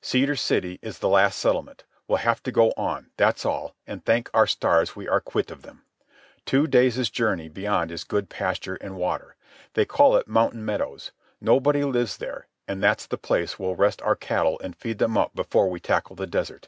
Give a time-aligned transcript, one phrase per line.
[0.00, 1.84] "Cedar City is the last settlement.
[2.08, 5.62] We'll have to go on, that's all, and thank our stars we are quit of
[5.62, 5.84] them.
[6.44, 9.36] Two days' journey beyond is good pasture, and water.
[9.74, 11.12] They call it Mountain Meadows.
[11.40, 15.36] Nobody lives there, and that's the place we'll rest our cattle and feed them up
[15.36, 16.66] before we tackle the desert.